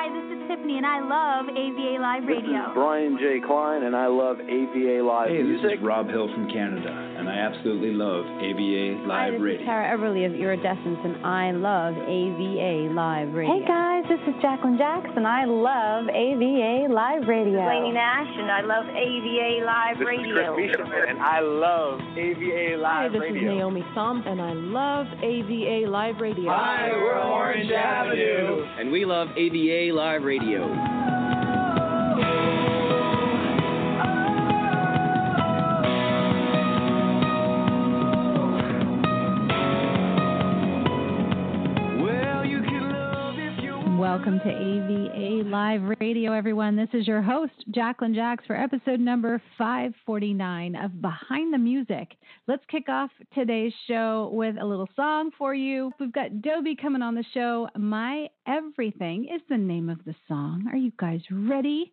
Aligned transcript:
Hi, 0.00 0.08
this 0.08 0.32
is 0.32 0.48
Tiffany, 0.48 0.78
and 0.80 0.86
I 0.86 1.04
love 1.04 1.44
AVA 1.52 2.00
Live 2.00 2.24
Radio. 2.24 2.56
This 2.56 2.72
is 2.72 2.72
Brian 2.72 3.18
J. 3.20 3.36
Klein, 3.44 3.84
and 3.84 3.94
I 3.94 4.06
love 4.06 4.40
AVA 4.40 5.04
Live 5.04 5.28
hey, 5.28 5.42
Music. 5.44 5.60
Hey, 5.60 5.76
this 5.76 5.76
is 5.76 5.84
Rob 5.84 6.08
Hill 6.08 6.24
from 6.32 6.48
Canada, 6.48 6.88
and 6.88 7.28
I 7.28 7.36
absolutely 7.36 7.92
love 7.92 8.24
AVA 8.40 9.04
Live 9.04 9.12
Hi, 9.12 9.30
this 9.36 9.44
Radio. 9.44 9.60
is 9.60 9.66
Tara 9.68 9.84
Everly 9.92 10.24
of 10.24 10.32
Iridescence, 10.32 11.04
and 11.04 11.20
I 11.20 11.52
love 11.52 12.00
AVA 12.00 12.96
Live 12.96 13.28
Radio. 13.36 13.52
Hey 13.52 13.64
guys, 13.68 14.08
this 14.08 14.24
is 14.24 14.40
Jacqueline 14.40 14.80
Jackson. 14.80 15.28
I 15.28 15.44
love 15.44 16.08
AVA 16.08 16.88
Live 16.88 17.28
Radio. 17.28 17.60
Lainey 17.60 17.92
Nash, 17.92 18.32
and 18.40 18.48
I 18.48 18.64
love 18.64 18.88
AVA 18.88 19.68
Live 19.68 20.00
this 20.00 20.08
Radio. 20.08 20.56
This 20.56 20.64
is 20.64 20.80
Chris 20.80 20.88
Bishop, 20.88 21.12
and 21.12 21.20
I 21.20 21.44
love 21.44 22.00
AVA 22.16 22.80
Live 22.80 22.88
Hi, 22.88 23.08
this 23.12 23.20
Radio. 23.20 23.52
is 23.52 23.52
Naomi 23.52 23.84
Thumb, 23.92 24.24
and 24.24 24.40
I 24.40 24.56
love 24.56 25.04
AVA 25.20 25.84
Live 25.92 26.24
Radio. 26.24 26.48
Hi, 26.48 26.88
we're 26.88 27.20
Orange 27.20 27.68
Avenue, 27.68 28.64
and 28.80 28.88
we 28.88 29.04
love 29.04 29.28
AVA 29.36 29.89
Live 29.92 30.24
Radio. 30.24 31.59
Welcome 44.00 44.40
to 44.40 44.48
AVA 44.48 45.46
Live 45.50 45.82
Radio, 46.00 46.32
everyone. 46.32 46.74
This 46.74 46.88
is 46.94 47.06
your 47.06 47.20
host, 47.20 47.52
Jacqueline 47.70 48.14
Jacks, 48.14 48.42
for 48.46 48.56
episode 48.56 48.98
number 48.98 49.42
549 49.58 50.74
of 50.74 51.02
Behind 51.02 51.52
the 51.52 51.58
Music. 51.58 52.08
Let's 52.48 52.64
kick 52.70 52.88
off 52.88 53.10
today's 53.34 53.74
show 53.86 54.30
with 54.32 54.56
a 54.58 54.64
little 54.64 54.88
song 54.96 55.32
for 55.36 55.54
you. 55.54 55.92
We've 56.00 56.14
got 56.14 56.40
Dobie 56.40 56.76
coming 56.76 57.02
on 57.02 57.14
the 57.14 57.26
show. 57.34 57.68
My 57.76 58.28
Everything 58.48 59.28
is 59.34 59.42
the 59.50 59.58
name 59.58 59.90
of 59.90 60.02
the 60.06 60.14
song. 60.26 60.64
Are 60.72 60.78
you 60.78 60.92
guys 60.98 61.20
ready? 61.30 61.92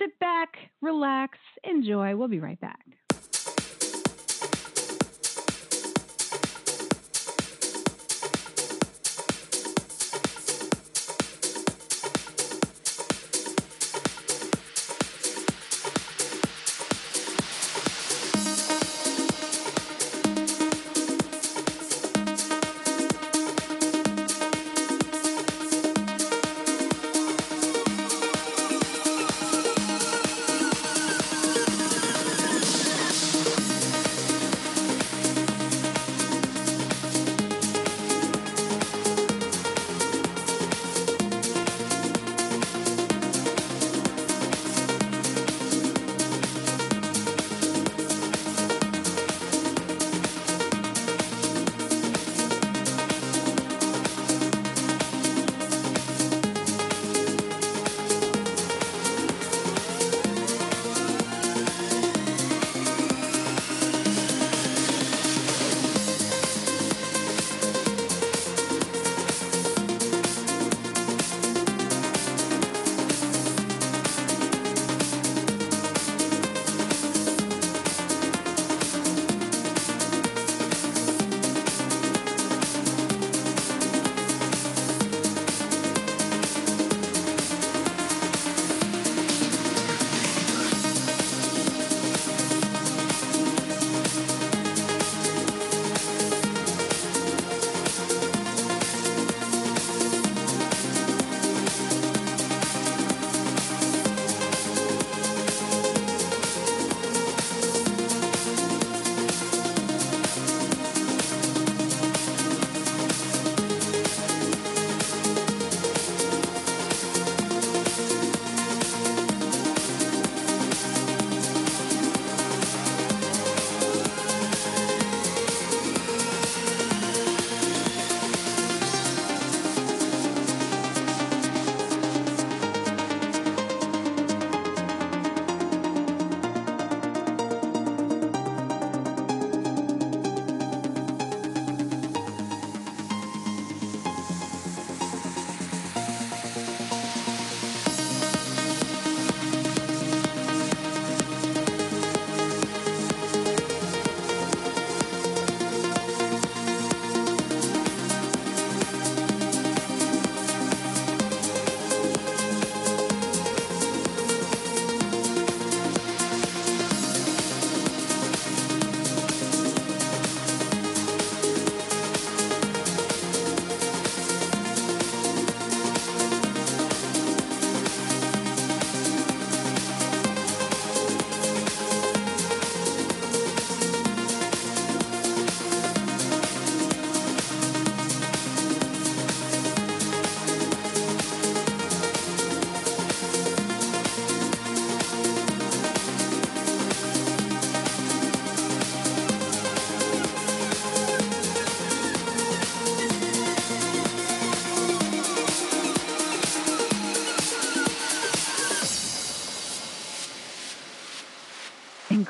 Sit 0.00 0.18
back, 0.18 0.56
relax, 0.82 1.38
enjoy. 1.62 2.16
We'll 2.16 2.26
be 2.26 2.40
right 2.40 2.60
back. 2.60 2.84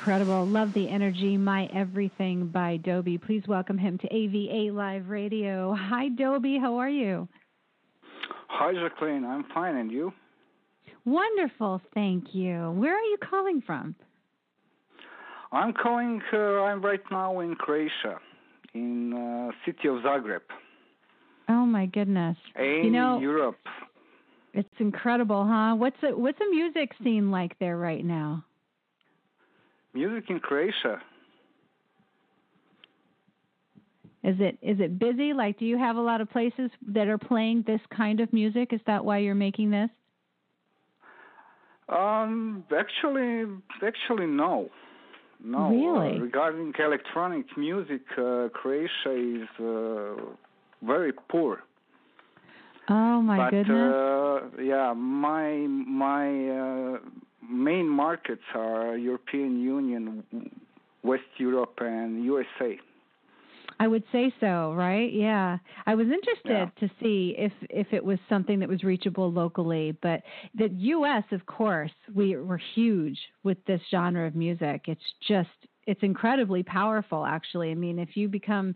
Incredible. 0.04 0.44
Love 0.44 0.74
the 0.74 0.86
energy. 0.90 1.38
My 1.38 1.64
Everything 1.72 2.48
by 2.48 2.76
Dobie. 2.76 3.16
Please 3.16 3.42
welcome 3.48 3.78
him 3.78 3.96
to 3.96 4.14
AVA 4.14 4.70
Live 4.70 5.08
Radio. 5.08 5.74
Hi, 5.74 6.10
Dobie. 6.10 6.58
How 6.58 6.76
are 6.76 6.90
you? 6.90 7.26
Hi, 8.48 8.74
Jacqueline. 8.74 9.24
I'm 9.24 9.46
fine. 9.54 9.76
And 9.76 9.90
you? 9.90 10.12
Wonderful. 11.06 11.80
Thank 11.94 12.34
you. 12.34 12.72
Where 12.72 12.94
are 12.94 13.02
you 13.02 13.16
calling 13.30 13.62
from? 13.62 13.94
I'm 15.52 15.72
calling, 15.72 16.20
uh, 16.34 16.36
I'm 16.36 16.84
right 16.84 17.00
now 17.10 17.40
in 17.40 17.54
Croatia, 17.54 18.20
in 18.74 19.14
uh, 19.14 19.52
city 19.64 19.88
of 19.88 20.02
Zagreb. 20.02 20.42
Oh, 21.48 21.64
my 21.64 21.86
goodness. 21.86 22.36
In 22.58 22.82
you 22.84 22.90
know, 22.90 23.20
Europe. 23.20 23.56
It's 24.52 24.68
incredible, 24.80 25.46
huh? 25.46 25.76
What's 25.76 25.96
the 26.02 26.08
what's 26.08 26.38
the 26.38 26.50
music 26.50 26.90
scene 27.02 27.30
like 27.30 27.58
there 27.58 27.78
right 27.78 28.04
now? 28.04 28.44
Music 29.94 30.28
in 30.28 30.40
Croatia. 30.40 31.00
Is 34.24 34.36
it 34.40 34.58
is 34.62 34.80
it 34.80 34.98
busy? 34.98 35.34
Like, 35.34 35.58
do 35.58 35.66
you 35.66 35.76
have 35.78 35.96
a 35.96 36.00
lot 36.00 36.20
of 36.20 36.30
places 36.30 36.70
that 36.88 37.08
are 37.08 37.18
playing 37.18 37.64
this 37.66 37.80
kind 37.94 38.20
of 38.20 38.32
music? 38.32 38.72
Is 38.72 38.80
that 38.86 39.04
why 39.04 39.18
you're 39.18 39.34
making 39.34 39.70
this? 39.70 39.90
Um, 41.90 42.64
actually, 42.74 43.44
actually, 43.86 44.26
no, 44.26 44.70
no. 45.44 45.68
Really? 45.68 46.16
Uh, 46.16 46.22
regarding 46.22 46.72
electronic 46.78 47.44
music, 47.58 48.00
uh, 48.16 48.48
Croatia 48.54 49.12
is 49.12 49.48
uh, 49.60 50.14
very 50.82 51.12
poor. 51.28 51.62
Oh 52.88 53.20
my 53.20 53.36
but, 53.36 53.50
goodness! 53.50 53.94
Uh, 53.94 54.62
yeah, 54.62 54.94
my 54.94 55.66
my 55.68 56.48
uh, 56.48 56.98
main 57.48 57.88
markets 57.88 58.42
are 58.54 58.96
European 58.96 59.60
Union, 59.60 60.24
West 61.02 61.22
Europe, 61.38 61.78
and 61.80 62.24
USA. 62.24 62.78
I 63.80 63.88
would 63.88 64.04
say 64.12 64.32
so, 64.40 64.72
right? 64.74 65.12
Yeah. 65.12 65.58
I 65.86 65.94
was 65.94 66.06
interested 66.06 66.50
Yeah. 66.50 66.70
to 66.76 66.90
see 67.00 67.34
if 67.36 67.52
if 67.70 67.92
it 67.92 68.04
was 68.04 68.18
something 68.28 68.58
that 68.60 68.68
was 68.68 68.84
reachable 68.84 69.32
locally, 69.32 69.92
but 70.00 70.22
the 70.54 70.68
US, 70.68 71.24
of 71.32 71.44
course, 71.46 71.92
we 72.14 72.36
we're 72.36 72.56
huge 72.74 73.18
with 73.42 73.62
this 73.64 73.80
genre 73.90 74.26
of 74.26 74.34
music. 74.36 74.84
It's 74.86 75.14
just 75.26 75.50
it's 75.86 76.02
incredibly 76.02 76.62
powerful 76.62 77.26
actually. 77.26 77.70
I 77.70 77.74
mean, 77.74 77.98
if 77.98 78.16
you 78.16 78.28
become 78.28 78.74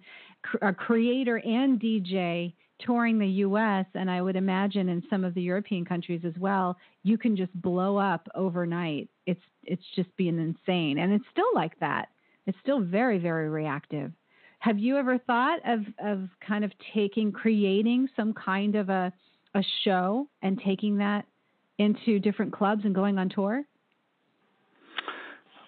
a 0.63 0.75
creator 0.75 1.37
and 1.39 1.81
DJ 1.81 2.55
touring 2.81 3.19
the 3.19 3.27
US 3.27 3.87
and 3.95 4.11
I 4.11 4.23
would 4.23 4.37
imagine 4.37 4.89
in 4.89 5.03
some 5.11 5.25
of 5.25 5.35
the 5.35 5.43
European 5.43 5.85
countries 5.85 6.23
as 6.25 6.37
well, 6.39 6.77
you 7.03 7.19
can 7.19 7.37
just 7.37 7.53
blow 7.61 7.97
up 7.97 8.29
overnight. 8.35 9.09
It's 9.27 9.41
it's 9.65 9.83
just 9.95 10.15
being 10.17 10.39
insane 10.39 10.99
and 10.99 11.13
it's 11.13 11.25
still 11.31 11.51
like 11.55 11.79
that. 11.81 12.09
It's 12.47 12.59
still 12.63 12.81
very 12.81 13.19
very 13.19 13.49
reactive. 13.49 14.13
Have 14.61 14.79
you 14.79 14.97
ever 14.97 15.19
thought 15.19 15.61
of, 15.65 15.81
of 16.05 16.29
kind 16.47 16.65
of 16.65 16.73
taking, 16.93 17.31
creating 17.31 18.09
some 18.17 18.33
kind 18.35 18.75
of 18.75 18.89
a, 18.89 19.13
a 19.55 19.63
show 19.85 20.29
and 20.43 20.61
taking 20.65 20.99
that 20.99 21.27
into 21.79 22.19
different 22.19 22.53
clubs 22.53 22.83
and 22.85 22.95
going 22.95 23.19
on 23.19 23.29
tour? 23.29 23.63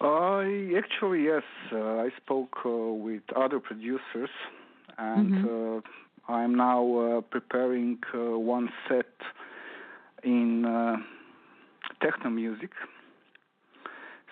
Uh, 0.01 0.41
actually, 0.77 1.23
yes. 1.23 1.43
Uh, 1.71 1.77
I 1.77 2.09
spoke 2.17 2.57
uh, 2.65 2.69
with 2.69 3.21
other 3.35 3.59
producers, 3.59 4.29
and 4.97 5.31
Mhm. 5.31 5.83
Uh, 6.31 6.35
I'm 6.35 6.55
now 6.55 6.97
uh, 6.97 7.21
preparing 7.21 7.99
uh, 8.13 8.37
one 8.37 8.69
set 8.87 9.05
in 10.23 10.65
uh, 10.65 10.97
techno 12.01 12.29
music. 12.29 12.71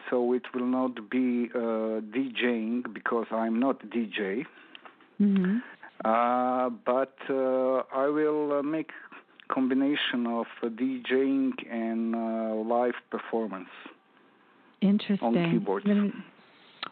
So 0.10 0.34
it 0.34 0.44
will 0.54 0.66
not 0.66 1.10
be 1.10 1.50
uh, 1.54 2.02
DJing 2.02 2.94
because 2.94 3.28
I'm 3.32 3.60
not 3.60 3.80
DJ. 3.90 4.46
Mm-hmm. 5.22 5.58
Uh, 6.06 6.70
but 6.86 7.16
uh, 7.30 7.84
I 7.94 8.08
will 8.08 8.60
uh, 8.60 8.64
make 8.64 8.92
combination 9.52 10.26
of 10.26 10.46
uh, 10.64 10.68
DJing 10.68 11.52
and 11.70 12.16
uh, 12.16 12.56
live 12.56 12.94
performance. 13.12 13.70
Interesting. 14.82 15.20
On 15.22 15.52
keyboards. 15.52 15.86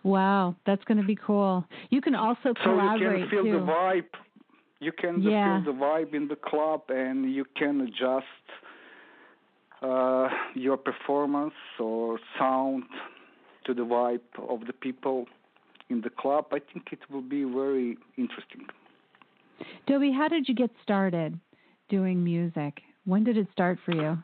Wow, 0.04 0.56
that's 0.65 0.83
going 0.83 0.98
to 0.98 1.04
be 1.06 1.15
cool. 1.15 1.65
You 1.89 2.01
can 2.01 2.15
also 2.15 2.54
collaborate. 2.62 3.00
So 3.01 3.06
you 3.06 3.19
can 3.19 3.30
feel 3.30 3.44
too. 3.44 3.51
the 3.51 3.59
vibe. 3.59 4.04
You 4.79 4.91
can 4.91 5.21
Yeah. 5.21 5.44
feel 5.44 5.74
the 5.74 5.79
vibe 5.79 6.13
in 6.13 6.27
the 6.27 6.35
club, 6.35 6.83
and 6.89 7.33
you 7.33 7.45
can 7.56 7.81
adjust 7.81 8.45
uh, 9.81 10.29
your 10.53 10.77
performance 10.77 11.56
or 11.79 12.19
sound 12.38 12.83
to 13.65 13.74
the 13.74 13.83
vibe 13.83 14.21
of 14.50 14.65
the 14.65 14.74
people 14.74 15.27
in 15.89 16.01
the 16.01 16.09
club. 16.09 16.45
I 16.51 16.59
think 16.59 16.91
it 16.91 17.00
will 17.09 17.21
be 17.21 17.44
very 17.44 17.97
interesting. 18.18 18.68
Dobie, 19.88 20.12
how 20.12 20.27
did 20.27 20.47
you 20.47 20.53
get 20.53 20.71
started 20.83 21.39
doing 21.89 22.23
music? 22.23 22.81
When 23.06 23.23
did 23.23 23.38
it 23.38 23.47
start 23.51 23.80
for 23.85 23.94
you? 23.94 24.18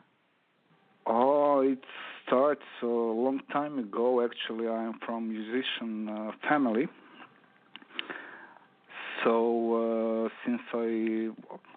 Oh, 1.06 1.60
it 1.60 1.82
starts 2.26 2.64
a 2.82 2.86
long 2.86 3.40
time 3.52 3.78
ago. 3.78 4.24
Actually, 4.24 4.68
I 4.68 4.84
am 4.84 4.98
from 5.04 5.28
musician 5.28 6.08
uh, 6.08 6.32
family. 6.48 6.86
So 9.24 10.26
uh, 10.26 10.28
since 10.44 10.60
I 10.72 11.30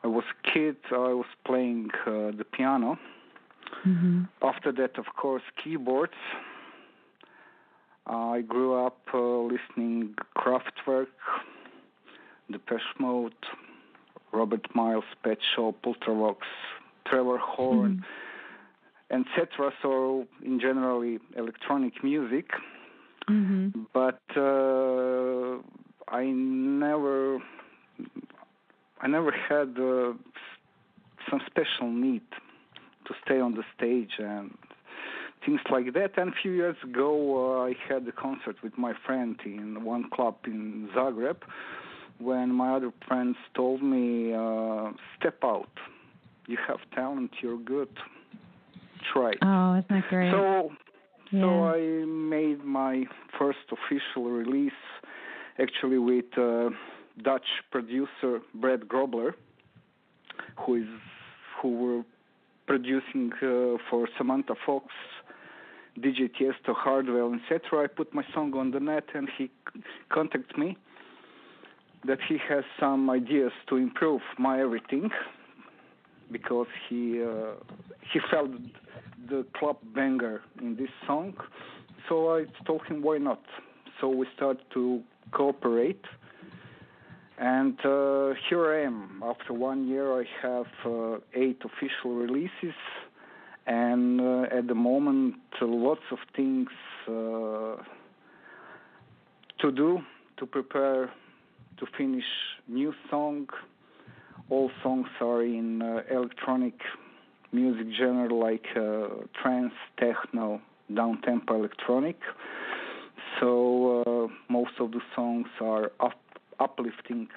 I 0.03 0.07
was 0.07 0.25
a 0.25 0.51
kid, 0.51 0.75
I 0.91 1.13
was 1.13 1.25
playing 1.45 1.89
uh, 2.05 2.31
the 2.37 2.45
piano. 2.51 2.99
Mm-hmm. 3.85 4.23
After 4.41 4.71
that, 4.73 4.97
of 4.97 5.05
course, 5.15 5.43
keyboards. 5.63 6.13
I 8.05 8.41
grew 8.41 8.73
up 8.85 8.99
uh, 9.13 9.39
listening 9.39 10.15
Kraftwerk, 10.37 11.07
Depeche 12.49 12.93
Mode, 12.99 13.33
Robert 14.31 14.65
Miles, 14.73 15.03
Pet 15.23 15.39
Shop, 15.55 15.75
Ultravox, 15.83 16.37
Trevor 17.05 17.37
Horn, 17.37 18.05
etc. 19.11 19.73
So, 19.81 20.25
in 20.43 20.59
generally, 20.59 21.19
electronic 21.35 22.01
music. 22.01 22.51
Mm-hmm. 23.29 23.81
But 23.93 24.21
uh, 24.37 25.61
I 26.07 26.25
never, 26.25 27.39
I 29.01 29.07
never 29.07 29.31
had 29.31 29.77
uh, 29.79 30.13
some 31.29 31.41
special 31.45 31.91
need 31.91 32.21
to 33.05 33.13
stay 33.25 33.39
on 33.39 33.55
the 33.55 33.63
stage 33.75 34.11
and 34.19 34.57
things 35.45 35.61
like 35.69 35.93
that. 35.93 36.17
And 36.17 36.33
a 36.33 36.35
few 36.41 36.51
years 36.51 36.77
ago, 36.83 37.61
uh, 37.61 37.65
I 37.65 37.75
had 37.87 38.07
a 38.07 38.11
concert 38.11 38.57
with 38.63 38.77
my 38.77 38.93
friend 39.05 39.39
in 39.45 39.83
one 39.83 40.09
club 40.09 40.35
in 40.45 40.89
Zagreb. 40.95 41.37
When 42.19 42.53
my 42.53 42.75
other 42.75 42.91
friends 43.07 43.37
told 43.53 43.83
me, 43.83 44.33
uh, 44.33 44.91
"Step 45.19 45.37
out, 45.43 45.69
you 46.47 46.57
have 46.67 46.79
talent, 46.95 47.31
you're 47.41 47.59
good, 47.59 47.89
try." 49.13 49.31
it." 49.31 49.37
Oh, 49.43 49.73
isn't 49.75 49.87
that 49.89 50.09
great? 50.09 50.31
So, 50.31 50.71
so 51.31 51.65
I 51.67 52.05
made 52.05 52.63
my 52.63 53.05
first 53.37 53.65
official 53.71 54.31
release, 54.31 54.81
actually 55.59 55.97
with 55.97 56.25
uh, 56.37 56.69
Dutch 57.23 57.47
producer 57.71 58.41
Brad 58.53 58.81
Grobler, 58.81 59.33
who 60.65 60.75
is 60.75 60.87
who 61.61 61.69
were 61.71 62.03
producing 62.67 63.31
uh, 63.41 63.77
for 63.89 64.07
Samantha 64.17 64.55
Fox, 64.65 64.87
DJ 65.99 66.29
Tiesto, 66.35 66.75
Hardwell, 66.75 67.33
etc. 67.33 67.83
I 67.83 67.87
put 67.87 68.13
my 68.13 68.23
song 68.33 68.53
on 68.55 68.71
the 68.71 68.79
net, 68.79 69.05
and 69.15 69.27
he 69.37 69.49
contacted 70.09 70.57
me 70.57 70.77
that 72.05 72.19
he 72.27 72.37
has 72.49 72.63
some 72.79 73.09
ideas 73.09 73.51
to 73.69 73.77
improve 73.77 74.21
my 74.37 74.61
everything 74.61 75.09
because 76.31 76.67
he 76.89 77.23
uh, 77.23 77.53
he 78.11 78.19
felt 78.29 78.51
the 79.29 79.45
club 79.57 79.77
banger 79.95 80.41
in 80.61 80.75
this 80.75 80.89
song. 81.05 81.33
So 82.07 82.35
I 82.35 82.45
told 82.65 82.85
him 82.85 83.01
why 83.01 83.17
not. 83.17 83.41
So 83.99 84.09
we 84.09 84.27
started 84.35 84.63
to 84.73 85.01
cooperate, 85.31 86.05
and 87.39 87.73
uh, 87.83 88.33
here 88.47 88.71
I 88.73 88.83
am. 88.83 89.23
After 89.23 89.53
one 89.53 89.87
year, 89.87 90.21
I 90.21 90.25
have 90.41 90.67
uh, 90.85 91.17
eight 91.33 91.61
official 91.65 92.15
releases, 92.15 92.75
and 93.65 94.21
uh, 94.21 94.55
at 94.55 94.67
the 94.67 94.75
moment, 94.75 95.35
lots 95.61 96.01
of 96.11 96.19
things 96.35 96.69
uh, 97.07 97.81
to 99.59 99.71
do 99.71 99.99
to 100.37 100.45
prepare 100.45 101.11
to 101.77 101.85
finish 101.97 102.25
new 102.67 102.93
song. 103.09 103.47
All 104.49 104.69
songs 104.83 105.07
are 105.19 105.43
in 105.43 105.81
uh, 105.81 106.03
electronic 106.11 106.75
music 107.51 107.87
genre 107.99 108.33
like 108.33 108.65
uh, 108.75 109.25
trance, 109.41 109.73
techno, 109.99 110.61
down 110.93 111.21
tempo 111.21 111.55
electronic. 111.55 112.17
So 113.39 114.03
uh, 114.05 114.27
most 114.51 114.71
of 114.79 114.91
the 114.91 115.01
songs 115.15 115.47
are 115.61 115.91
up, 115.99 116.19
uplifting. 116.59 117.27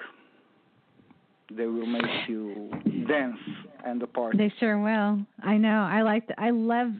They 1.55 1.65
will 1.65 1.85
make 1.85 2.29
you 2.29 2.71
dance 3.07 3.37
and 3.85 4.01
apart. 4.01 4.37
They 4.37 4.53
sure 4.59 4.79
will. 4.79 5.19
I 5.43 5.57
know. 5.57 5.87
I 5.89 6.01
like. 6.01 6.27
The, 6.27 6.39
I 6.39 6.51
love 6.51 6.91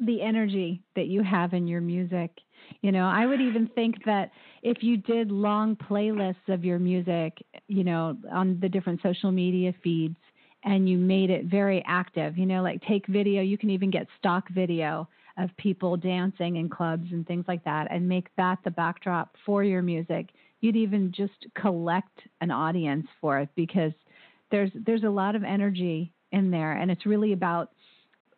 the 0.00 0.20
energy 0.20 0.82
that 0.96 1.06
you 1.06 1.22
have 1.22 1.52
in 1.52 1.66
your 1.66 1.80
music. 1.80 2.30
You 2.80 2.90
know, 2.90 3.06
I 3.06 3.26
would 3.26 3.40
even 3.40 3.68
think 3.74 4.04
that 4.04 4.30
if 4.62 4.82
you 4.82 4.96
did 4.96 5.30
long 5.30 5.76
playlists 5.76 6.48
of 6.48 6.64
your 6.64 6.78
music, 6.78 7.44
you 7.68 7.84
know, 7.84 8.16
on 8.32 8.58
the 8.60 8.68
different 8.68 9.00
social 9.02 9.30
media 9.30 9.72
feeds, 9.84 10.16
and 10.64 10.88
you 10.88 10.96
made 10.96 11.30
it 11.30 11.46
very 11.46 11.82
active, 11.86 12.38
you 12.38 12.46
know, 12.46 12.62
like 12.62 12.80
take 12.88 13.06
video. 13.06 13.42
You 13.42 13.58
can 13.58 13.70
even 13.70 13.90
get 13.90 14.06
stock 14.18 14.48
video 14.50 15.08
of 15.38 15.50
people 15.56 15.96
dancing 15.96 16.56
in 16.56 16.68
clubs 16.68 17.06
and 17.12 17.26
things 17.26 17.44
like 17.48 17.64
that, 17.64 17.88
and 17.90 18.08
make 18.08 18.28
that 18.36 18.58
the 18.64 18.70
backdrop 18.70 19.36
for 19.44 19.64
your 19.64 19.82
music. 19.82 20.30
You'd 20.60 20.76
even 20.76 21.12
just 21.12 21.46
collect 21.54 22.20
an 22.40 22.50
audience 22.50 23.06
for 23.20 23.38
it 23.40 23.48
because 23.56 23.92
there's 24.50 24.70
there's 24.86 25.04
a 25.04 25.10
lot 25.10 25.34
of 25.34 25.44
energy 25.44 26.12
in 26.30 26.50
there, 26.50 26.72
and 26.72 26.90
it's 26.90 27.06
really 27.06 27.32
about 27.32 27.70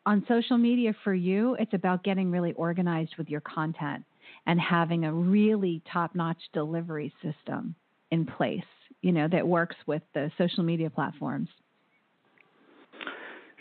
on 0.07 0.25
social 0.29 0.59
media 0.59 0.95
for 1.03 1.15
you, 1.15 1.57
it's 1.59 1.73
about 1.73 2.05
getting 2.05 2.31
really 2.31 2.53
organized 2.55 3.15
with 3.17 3.29
your 3.29 3.41
content 3.41 4.05
and 4.47 4.61
having 4.61 5.05
a 5.05 5.13
really 5.13 5.83
top 5.91 6.15
notch 6.15 6.41
delivery 6.53 7.13
system 7.23 7.75
in 8.11 8.27
place, 8.27 8.61
you 9.01 9.13
know, 9.13 9.27
that 9.29 9.47
works 9.47 9.77
with 9.87 10.03
the 10.13 10.31
social 10.37 10.63
media 10.63 10.91
platforms. 10.91 11.49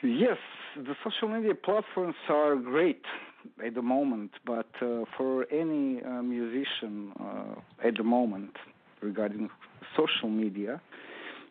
Yes, 0.05 0.37
the 0.75 0.95
social 1.01 1.29
media 1.29 1.55
platforms 1.55 2.15
are 2.27 2.57
great 2.57 3.03
at 3.65 3.73
the 3.73 3.81
moment, 3.81 4.31
but 4.45 4.67
uh, 4.81 5.05
for 5.17 5.45
any 5.49 6.03
uh, 6.03 6.21
musician 6.21 7.13
uh, 7.17 7.87
at 7.87 7.95
the 7.95 8.03
moment 8.03 8.51
regarding 9.01 9.49
social 9.95 10.29
media, 10.29 10.81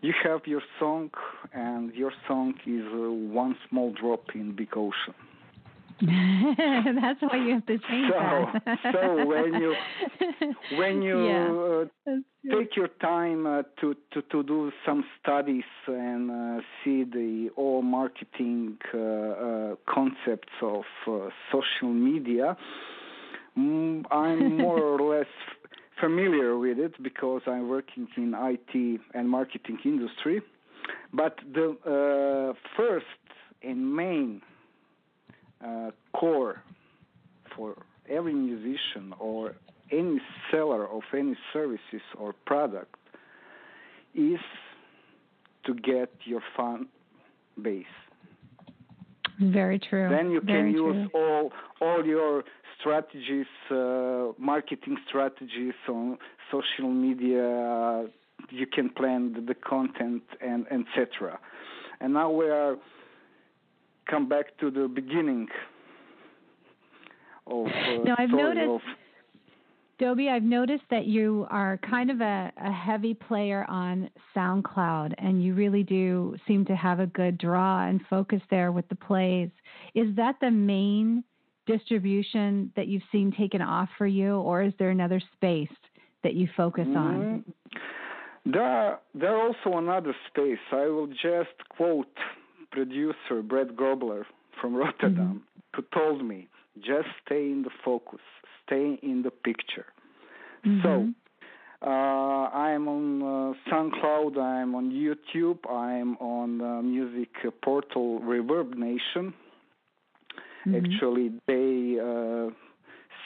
you 0.03 0.13
have 0.23 0.43
your 0.45 0.61
song, 0.79 1.11
and 1.55 1.95
your 1.95 2.13
song 2.29 2.53
is 2.67 2.85
uh, 2.93 3.11
one 3.33 3.57
small 3.71 3.91
drop 3.99 4.25
in 4.35 4.55
big 4.55 4.77
ocean. 4.77 5.15
That's 7.01 7.21
why 7.21 7.37
you 7.37 7.55
have 7.55 7.67
to 7.67 7.79
change 7.79 8.11
so, 8.13 8.51
that. 8.67 8.79
so 8.93 9.25
when 9.25 9.55
you 9.55 9.75
when 10.77 11.01
you 11.01 11.27
yeah, 11.27 12.13
uh, 12.13 12.17
take 12.51 12.75
your 12.75 12.89
time 13.01 13.47
uh, 13.47 13.63
to, 13.81 13.95
to 14.13 14.23
to 14.23 14.43
do 14.43 14.73
some 14.85 15.05
studies 15.21 15.63
and 15.87 16.31
uh, 16.31 16.61
see 16.83 17.05
the 17.05 17.51
all 17.55 17.83
marketing 17.83 18.79
uh, 18.93 18.99
uh, 18.99 19.75
concepts 19.89 20.53
of 20.61 20.83
uh, 21.07 21.29
social 21.53 21.93
media, 21.95 22.57
mm, 23.57 24.03
I'm 24.11 24.59
more 24.59 24.81
or 24.81 25.01
less 25.17 25.33
familiar 26.01 26.59
with 26.59 26.81
it 26.81 27.01
because 27.01 27.43
I'm 27.47 27.69
working 27.69 28.09
in 28.17 28.35
IT 28.35 29.01
and 29.15 29.31
marketing 29.31 29.79
industry. 29.85 30.43
But 31.13 31.39
the 31.55 32.57
first 32.77 33.07
and 33.63 33.95
main 33.95 34.43
core 36.13 36.63
for 37.57 37.77
every 38.09 38.35
musician 38.35 39.15
or 39.19 39.55
any 39.91 40.21
seller 40.51 40.89
of 40.89 41.03
any 41.17 41.37
services 41.53 42.03
or 42.19 42.33
product 42.47 42.95
is 44.15 44.41
to 45.65 45.75
get 45.75 46.11
your 46.25 46.43
fan 46.57 46.87
base. 47.61 47.85
Very 49.41 49.79
true. 49.79 50.09
Then 50.09 50.31
you 50.31 50.41
Very 50.41 50.73
can 50.73 50.83
use 50.83 51.11
true. 51.11 51.21
all 51.21 51.53
all 51.81 52.05
your 52.05 52.45
strategies, 52.79 53.47
uh, 53.71 54.33
marketing 54.39 54.97
strategies 55.09 55.75
on 55.89 56.19
social 56.51 56.89
media. 56.89 58.09
you 58.51 58.67
can 58.67 58.91
plan 58.91 59.33
the, 59.35 59.41
the 59.41 59.55
content 59.55 60.23
and 60.41 60.67
etc. 60.67 61.39
And 62.01 62.13
now 62.15 62.31
we 62.31 62.47
are 62.47 62.77
come 64.09 64.29
back 64.29 64.57
to 64.59 64.71
the 64.71 64.89
beginning 64.89 65.49
of 67.47 67.67
uh, 67.67 67.71
no, 68.05 68.15
I've 68.19 68.31
noticed, 68.31 68.69
of 68.69 68.81
Dobie, 69.99 70.29
I've 70.29 70.43
noticed 70.43 70.85
that 70.91 71.07
you 71.07 71.47
are 71.51 71.79
kind 71.89 72.11
of 72.11 72.21
a, 72.21 72.53
a 72.57 72.73
heavy 72.73 73.15
player 73.15 73.65
on 73.69 74.11
SoundCloud, 74.35 75.15
and 75.19 75.43
you 75.45 75.55
really 75.55 75.83
do 75.83 76.37
seem 76.47 76.65
to 76.67 76.75
have 76.75 76.99
a 76.99 77.07
good 77.07 77.39
draw 77.39 77.87
and 77.87 78.01
focus 78.11 78.41
there 78.51 78.73
with 78.73 78.89
the 78.89 78.97
plays. 78.97 79.51
Is 79.95 80.15
that 80.17 80.37
the 80.41 80.51
main 80.51 81.23
distribution 81.67 82.73
that 82.75 82.89
you've 82.89 83.05
seen 83.13 83.33
taken 83.39 83.63
off 83.63 83.89
for 83.97 84.07
you, 84.07 84.37
or 84.37 84.63
is 84.63 84.73
there 84.79 84.91
another 84.91 85.23
space 85.37 85.69
that 86.25 86.35
you 86.35 86.49
focus 86.57 86.87
mm-hmm. 86.87 86.97
on? 86.97 87.45
There, 88.45 88.63
are, 88.63 89.01
there 89.15 89.37
are 89.37 89.47
also 89.47 89.79
another 89.79 90.17
space. 90.29 90.59
I 90.73 90.87
will 90.87 91.07
just 91.07 91.57
quote 91.77 92.09
producer 92.73 93.43
Brett 93.43 93.77
Grobler 93.77 94.25
from 94.61 94.75
Rotterdam, 94.75 95.43
mm-hmm. 95.45 95.77
who 95.77 95.83
told 95.95 96.25
me, 96.25 96.49
just 96.81 97.09
stay 97.25 97.45
in 97.51 97.63
the 97.63 97.71
focus, 97.85 98.21
stay 98.67 98.99
in 99.03 99.23
the 99.23 99.31
picture. 99.31 99.87
Mm-hmm. 100.67 100.83
So, 100.83 101.13
uh, 101.85 102.49
I'm 102.67 102.87
on 102.89 103.23
uh, 103.23 103.71
SoundCloud, 103.71 104.39
I'm 104.39 104.75
on 104.75 104.91
YouTube, 104.91 105.59
I'm 105.69 106.17
on 106.19 106.61
uh, 106.61 106.83
music 106.83 107.31
portal 107.63 108.21
ReverbNation. 108.21 109.35
Mm-hmm. 110.65 110.75
Actually, 110.77 111.33
they 111.49 111.99
uh, 112.01 112.51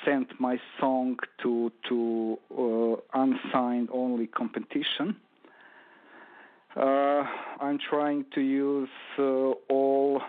sent 0.04 0.28
my 0.40 0.58
song 0.80 1.18
to 1.42 1.70
to 1.88 2.38
uh, 2.50 3.20
unsigned 3.22 3.88
only 3.92 4.26
competition. 4.26 5.16
Uh, 6.76 7.24
I'm 7.58 7.78
trying 7.88 8.26
to 8.34 8.42
use 8.42 8.88
uh, 9.18 9.22
all 9.70 10.20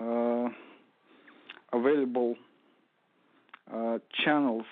uh, 0.00 0.48
available 1.70 2.34
uh, 3.70 3.98
channels 4.24 4.64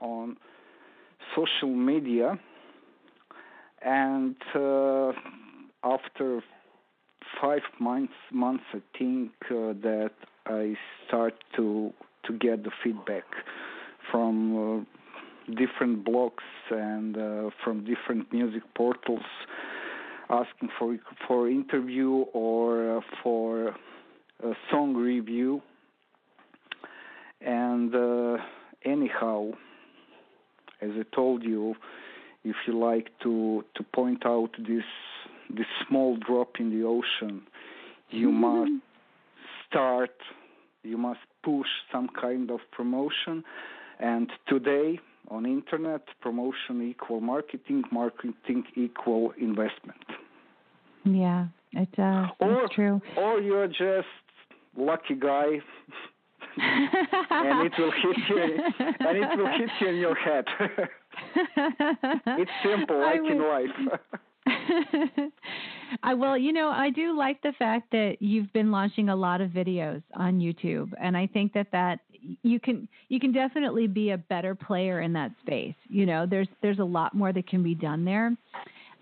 on 0.00 0.36
social 1.34 1.74
media, 1.74 2.38
and 3.84 4.36
uh, 4.54 5.10
after 5.82 6.40
five 7.40 7.62
months, 7.80 8.12
months, 8.32 8.64
I 8.72 8.80
think 8.96 9.32
uh, 9.46 9.74
that 9.82 10.12
I 10.46 10.76
start 11.08 11.34
to 11.56 11.92
to 12.26 12.32
get 12.38 12.62
the 12.62 12.70
feedback 12.84 13.24
from 14.12 14.86
different 15.48 16.04
blogs 16.04 16.46
and 16.70 17.16
from 17.64 17.84
different 17.84 18.32
music 18.32 18.62
portals 18.76 19.24
asking 20.30 20.70
for 20.78 20.96
for 21.26 21.48
interview 21.48 22.24
or 22.32 22.98
uh, 22.98 23.00
for 23.22 23.74
a 24.42 24.52
song 24.70 24.94
review. 24.94 25.60
And 27.40 27.94
uh, 27.94 28.36
anyhow, 28.84 29.52
as 30.80 30.90
I 30.94 31.04
told 31.14 31.42
you, 31.42 31.74
if 32.44 32.56
you 32.66 32.78
like 32.78 33.10
to 33.22 33.64
to 33.74 33.82
point 33.94 34.24
out 34.24 34.50
this 34.58 34.84
this 35.48 35.66
small 35.86 36.16
drop 36.16 36.60
in 36.60 36.70
the 36.70 36.86
ocean, 36.86 37.42
you 38.10 38.30
must 38.30 38.72
start. 39.66 40.16
You 40.82 40.96
must 40.96 41.20
push 41.42 41.68
some 41.92 42.08
kind 42.08 42.50
of 42.50 42.60
promotion. 42.72 43.44
And 43.98 44.30
today, 44.48 44.98
on 45.28 45.46
internet, 45.46 46.02
promotion 46.20 46.82
equal 46.88 47.20
marketing, 47.20 47.84
marketing 47.92 48.64
equal 48.76 49.32
investment. 49.40 50.04
Yeah, 51.04 51.46
it 51.72 51.88
uh, 51.98 52.28
or, 52.40 52.64
it's 52.64 52.74
true. 52.74 53.00
Or 53.16 53.40
you're 53.40 53.68
just 53.68 54.08
lucky 54.76 55.14
guy, 55.14 55.46
and 57.30 57.66
it 57.66 57.72
will 57.78 57.92
hit 57.92 58.16
you, 58.28 58.58
and 59.00 59.16
it 59.16 59.38
will 59.38 59.46
hit 59.46 59.70
you 59.80 59.88
in 59.88 59.96
your 59.96 60.14
head. 60.14 60.44
it's 62.26 62.50
simple, 62.64 63.00
like 63.00 63.20
in 63.20 63.42
life. 63.42 64.00
I 66.02 66.14
well, 66.14 66.36
you 66.36 66.52
know, 66.52 66.68
I 66.68 66.90
do 66.90 67.16
like 67.16 67.42
the 67.42 67.52
fact 67.58 67.90
that 67.92 68.16
you've 68.20 68.52
been 68.52 68.70
launching 68.70 69.08
a 69.08 69.16
lot 69.16 69.40
of 69.40 69.50
videos 69.50 70.02
on 70.14 70.38
YouTube, 70.38 70.92
and 71.00 71.16
I 71.16 71.26
think 71.26 71.52
that 71.54 71.68
that 71.72 72.00
you 72.42 72.60
can 72.60 72.88
you 73.08 73.20
can 73.20 73.32
definitely 73.32 73.86
be 73.86 74.10
a 74.10 74.18
better 74.18 74.54
player 74.54 75.00
in 75.00 75.12
that 75.14 75.32
space. 75.42 75.74
You 75.88 76.06
know, 76.06 76.26
there's 76.26 76.48
there's 76.62 76.78
a 76.78 76.84
lot 76.84 77.14
more 77.14 77.32
that 77.32 77.48
can 77.48 77.62
be 77.62 77.74
done 77.74 78.04
there. 78.04 78.36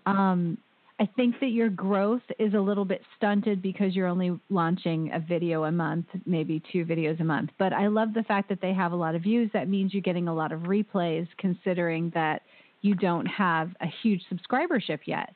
Um, 0.05 0.57
I 1.01 1.07
think 1.15 1.39
that 1.39 1.51
your 1.51 1.69
growth 1.69 2.21
is 2.39 2.53
a 2.53 2.59
little 2.59 2.83
bit 2.83 3.01
stunted 3.15 3.61
because 3.61 3.95
you're 3.95 4.07
only 4.07 4.37
launching 4.49 5.11
a 5.13 5.19
video 5.19 5.63
a 5.63 5.71
month, 5.71 6.07
maybe 6.25 6.61
two 6.73 6.83
videos 6.83 7.21
a 7.21 7.23
month. 7.23 7.51
But 7.57 7.71
I 7.71 7.87
love 7.87 8.13
the 8.13 8.23
fact 8.23 8.49
that 8.49 8.59
they 8.61 8.73
have 8.73 8.91
a 8.91 8.97
lot 8.97 9.15
of 9.15 9.21
views. 9.21 9.49
That 9.53 9.69
means 9.69 9.93
you're 9.93 10.01
getting 10.01 10.27
a 10.27 10.33
lot 10.33 10.51
of 10.51 10.61
replays, 10.61 11.27
considering 11.37 12.11
that 12.15 12.41
you 12.81 12.95
don't 12.95 13.25
have 13.27 13.71
a 13.79 13.87
huge 14.01 14.21
subscribership 14.31 14.99
yet. 15.05 15.33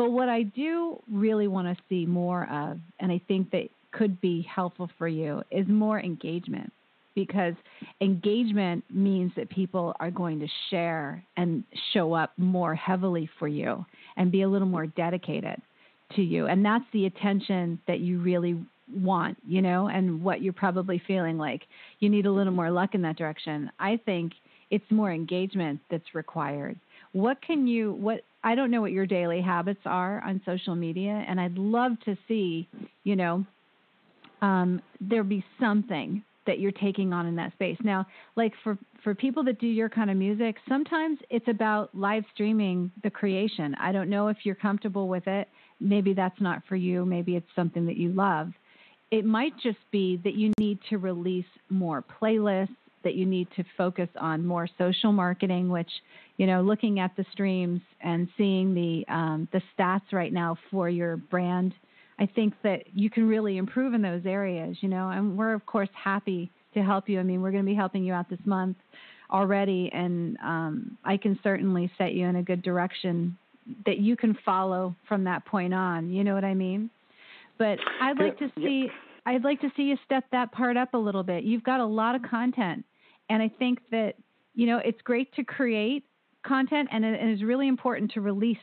But 0.00 0.12
what 0.12 0.30
I 0.30 0.44
do 0.44 0.98
really 1.12 1.46
want 1.46 1.68
to 1.68 1.84
see 1.90 2.06
more 2.06 2.48
of, 2.50 2.78
and 3.00 3.12
I 3.12 3.20
think 3.28 3.50
that 3.50 3.68
could 3.92 4.18
be 4.22 4.40
helpful 4.40 4.88
for 4.96 5.06
you, 5.06 5.42
is 5.50 5.68
more 5.68 6.00
engagement 6.00 6.72
because 7.14 7.52
engagement 8.00 8.82
means 8.88 9.30
that 9.36 9.50
people 9.50 9.94
are 10.00 10.10
going 10.10 10.40
to 10.40 10.46
share 10.70 11.22
and 11.36 11.64
show 11.92 12.14
up 12.14 12.32
more 12.38 12.74
heavily 12.74 13.28
for 13.38 13.46
you 13.46 13.84
and 14.16 14.32
be 14.32 14.40
a 14.40 14.48
little 14.48 14.66
more 14.66 14.86
dedicated 14.86 15.60
to 16.16 16.22
you. 16.22 16.46
And 16.46 16.64
that's 16.64 16.86
the 16.94 17.04
attention 17.04 17.78
that 17.86 18.00
you 18.00 18.20
really 18.22 18.58
want, 19.02 19.36
you 19.46 19.60
know, 19.60 19.88
and 19.88 20.24
what 20.24 20.40
you're 20.40 20.54
probably 20.54 21.02
feeling 21.06 21.36
like 21.36 21.60
you 21.98 22.08
need 22.08 22.24
a 22.24 22.32
little 22.32 22.54
more 22.54 22.70
luck 22.70 22.94
in 22.94 23.02
that 23.02 23.18
direction. 23.18 23.70
I 23.78 24.00
think 24.06 24.32
it's 24.70 24.90
more 24.90 25.12
engagement 25.12 25.78
that's 25.90 26.14
required. 26.14 26.78
What 27.12 27.42
can 27.42 27.66
you, 27.66 27.92
what, 27.92 28.22
I 28.42 28.54
don't 28.54 28.70
know 28.70 28.80
what 28.80 28.92
your 28.92 29.06
daily 29.06 29.40
habits 29.40 29.80
are 29.84 30.22
on 30.24 30.40
social 30.46 30.74
media, 30.74 31.24
and 31.28 31.40
I'd 31.40 31.58
love 31.58 31.92
to 32.06 32.16
see, 32.26 32.68
you 33.04 33.16
know, 33.16 33.44
um, 34.40 34.80
there 35.00 35.22
be 35.24 35.44
something 35.58 36.22
that 36.46 36.58
you're 36.58 36.72
taking 36.72 37.12
on 37.12 37.26
in 37.26 37.36
that 37.36 37.52
space. 37.52 37.76
Now, 37.84 38.06
like 38.36 38.52
for 38.64 38.78
for 39.04 39.14
people 39.14 39.44
that 39.44 39.60
do 39.60 39.66
your 39.66 39.88
kind 39.88 40.10
of 40.10 40.16
music, 40.16 40.56
sometimes 40.68 41.18
it's 41.28 41.48
about 41.48 41.94
live 41.94 42.24
streaming 42.34 42.90
the 43.02 43.10
creation. 43.10 43.74
I 43.80 43.92
don't 43.92 44.08
know 44.10 44.28
if 44.28 44.38
you're 44.44 44.54
comfortable 44.54 45.06
with 45.08 45.26
it. 45.26 45.48
Maybe 45.78 46.14
that's 46.14 46.40
not 46.40 46.62
for 46.68 46.76
you. 46.76 47.04
Maybe 47.04 47.36
it's 47.36 47.46
something 47.54 47.86
that 47.86 47.96
you 47.96 48.10
love. 48.12 48.52
it 49.10 49.24
might 49.24 49.52
just 49.60 49.78
be 49.90 50.20
that 50.24 50.34
you 50.34 50.52
need 50.58 50.78
to 50.88 50.98
release 50.98 51.44
more 51.68 52.04
playlists, 52.20 52.76
that 53.04 53.14
you 53.14 53.26
need 53.26 53.48
to 53.56 53.64
focus 53.76 54.08
on 54.18 54.46
more 54.46 54.68
social 54.78 55.12
marketing, 55.12 55.68
which, 55.70 55.90
you 56.36 56.46
know, 56.46 56.62
looking 56.62 57.00
at 57.00 57.14
the 57.16 57.24
streams 57.32 57.80
and 58.02 58.28
seeing 58.36 58.74
the 58.74 59.04
um, 59.12 59.48
the 59.52 59.62
stats 59.76 60.12
right 60.12 60.32
now 60.32 60.56
for 60.70 60.88
your 60.88 61.16
brand, 61.16 61.74
I 62.18 62.26
think 62.26 62.54
that 62.62 62.84
you 62.94 63.10
can 63.10 63.28
really 63.28 63.56
improve 63.56 63.94
in 63.94 64.02
those 64.02 64.26
areas. 64.26 64.76
You 64.80 64.88
know, 64.88 65.10
and 65.10 65.36
we're 65.36 65.54
of 65.54 65.64
course 65.66 65.88
happy 65.94 66.50
to 66.74 66.82
help 66.82 67.08
you. 67.08 67.20
I 67.20 67.22
mean, 67.22 67.42
we're 67.42 67.52
going 67.52 67.64
to 67.64 67.70
be 67.70 67.76
helping 67.76 68.04
you 68.04 68.12
out 68.12 68.28
this 68.28 68.40
month 68.44 68.76
already, 69.30 69.90
and 69.92 70.36
um, 70.38 70.98
I 71.04 71.16
can 71.16 71.38
certainly 71.42 71.90
set 71.98 72.12
you 72.14 72.26
in 72.26 72.36
a 72.36 72.42
good 72.42 72.62
direction 72.62 73.36
that 73.86 73.98
you 73.98 74.16
can 74.16 74.36
follow 74.44 74.94
from 75.08 75.24
that 75.24 75.44
point 75.44 75.74
on. 75.74 76.10
You 76.10 76.24
know 76.24 76.34
what 76.34 76.44
I 76.44 76.54
mean? 76.54 76.90
But 77.58 77.78
I'd 78.00 78.18
like 78.18 78.38
to 78.38 78.50
see 78.56 78.88
I'd 79.26 79.44
like 79.44 79.60
to 79.60 79.70
see 79.76 79.82
you 79.82 79.96
step 80.04 80.24
that 80.32 80.50
part 80.52 80.76
up 80.76 80.94
a 80.94 80.98
little 80.98 81.22
bit. 81.22 81.44
You've 81.44 81.62
got 81.62 81.80
a 81.80 81.84
lot 81.84 82.14
of 82.14 82.22
content, 82.22 82.84
and 83.30 83.42
I 83.42 83.48
think 83.48 83.78
that 83.90 84.16
you 84.54 84.66
know 84.66 84.78
it's 84.78 85.00
great 85.02 85.32
to 85.36 85.44
create 85.44 86.04
content, 86.46 86.88
and 86.92 87.04
it 87.04 87.22
is 87.30 87.42
really 87.42 87.68
important 87.68 88.10
to 88.12 88.20
release 88.20 88.58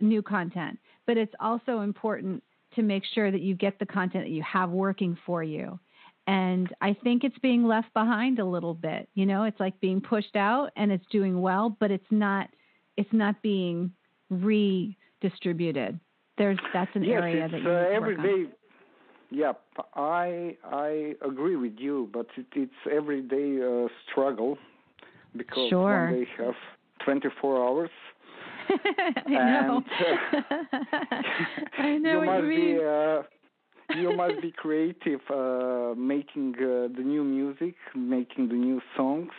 new 0.00 0.20
content. 0.20 0.78
But 1.06 1.16
it's 1.16 1.34
also 1.40 1.80
important 1.80 2.42
to 2.74 2.82
make 2.82 3.04
sure 3.14 3.30
that 3.30 3.40
you 3.40 3.54
get 3.54 3.78
the 3.78 3.86
content 3.86 4.24
that 4.24 4.30
you 4.30 4.42
have 4.42 4.70
working 4.70 5.16
for 5.24 5.42
you. 5.42 5.78
And 6.26 6.72
I 6.80 6.94
think 7.02 7.24
it's 7.24 7.38
being 7.38 7.66
left 7.66 7.92
behind 7.94 8.38
a 8.38 8.44
little 8.44 8.74
bit. 8.74 9.08
You 9.14 9.26
know, 9.26 9.44
it's 9.44 9.58
like 9.58 9.80
being 9.80 10.00
pushed 10.00 10.36
out 10.36 10.70
and 10.76 10.92
it's 10.92 11.04
doing 11.10 11.40
well, 11.40 11.76
but 11.80 11.90
it's 11.90 12.04
not 12.10 12.48
it's 12.96 13.12
not 13.12 13.40
being 13.42 13.92
redistributed. 14.28 15.98
There's 16.38 16.58
that's 16.72 16.94
an 16.94 17.04
yes, 17.04 17.20
area 17.22 17.48
that 17.48 17.60
you 17.60 17.68
uh, 17.68 17.86
every 17.92 18.16
day. 18.16 18.50
Yeah, 19.30 19.52
I 19.94 20.56
I 20.64 21.14
agree 21.24 21.56
with 21.56 21.74
you, 21.78 22.08
but 22.12 22.26
it, 22.36 22.46
it's 22.54 22.72
everyday 22.90 23.60
uh, 23.62 23.88
struggle 24.10 24.58
because 25.36 25.70
sure. 25.70 26.10
they 26.10 26.26
have 26.42 26.54
24 27.04 27.64
hours. 27.64 27.90
I 29.26 29.30
know. 29.30 29.82
And, 29.98 30.44
uh, 30.44 30.56
I 31.78 31.98
know 31.98 32.20
you 32.20 32.26
must 32.26 32.42
you 32.42 32.48
mean. 32.48 32.76
Be, 32.76 32.84
uh, 32.84 33.22
you 33.92 34.16
must 34.16 34.40
be 34.40 34.52
creative, 34.52 35.20
uh, 35.30 35.94
making 35.96 36.54
uh, 36.58 36.88
the 36.96 37.02
new 37.04 37.24
music, 37.24 37.74
making 37.94 38.48
the 38.48 38.54
new 38.54 38.80
songs, 38.96 39.32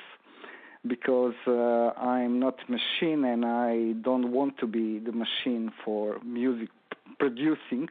because 0.87 1.35
uh, 1.47 1.91
I'm 1.97 2.39
not 2.39 2.55
a 2.67 2.71
machine 2.71 3.23
and 3.23 3.45
I 3.45 3.93
don't 4.01 4.31
want 4.31 4.57
to 4.59 4.67
be 4.67 4.99
the 4.99 5.11
machine 5.13 5.71
for 5.85 6.19
music 6.23 6.69
producing. 7.19 7.87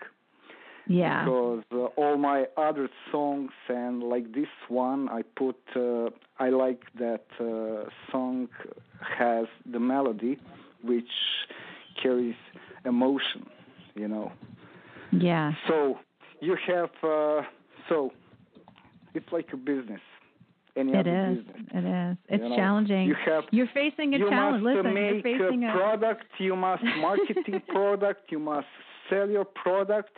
Yeah. 0.86 1.24
Because 1.24 1.62
uh, 1.72 1.76
all 2.00 2.16
my 2.16 2.46
other 2.56 2.88
songs 3.12 3.50
and 3.68 4.02
like 4.02 4.32
this 4.32 4.48
one, 4.68 5.08
I 5.08 5.22
put. 5.22 5.56
Uh, 5.74 6.10
I 6.38 6.48
like 6.50 6.82
that 6.98 7.24
uh, 7.38 7.88
song 8.10 8.48
has 9.00 9.46
the 9.70 9.78
melody, 9.80 10.38
which 10.82 11.04
carries 12.02 12.34
emotion. 12.84 13.46
You 13.94 14.08
know. 14.08 14.32
Yeah. 15.12 15.52
So 15.68 15.98
you 16.40 16.56
have. 16.66 16.90
Uh, 17.02 17.42
so 17.88 18.12
it's 19.14 19.30
like 19.32 19.48
a 19.52 19.56
business. 19.56 20.00
Any 20.76 20.92
it 20.92 21.00
other 21.00 21.30
is. 21.30 21.38
business. 21.38 21.66
It 21.74 21.84
is. 21.84 22.16
It's 22.28 22.42
you 22.42 22.48
know, 22.48 22.56
challenging. 22.56 23.06
You 23.06 23.16
have. 23.26 23.44
You're 23.50 23.68
facing 23.74 24.14
a 24.14 24.18
you 24.18 24.28
challenge. 24.28 24.62
must 24.62 24.76
Listen, 24.76 24.94
make 24.94 25.24
you're 25.24 25.38
facing 25.38 25.64
a 25.64 25.68
a 25.68 25.72
product. 25.72 26.24
You 26.38 26.56
must 26.56 26.82
market 26.82 27.36
marketing 27.36 27.62
product. 27.68 28.32
You 28.32 28.38
must 28.38 28.66
sell 29.08 29.28
your 29.28 29.44
product. 29.44 30.10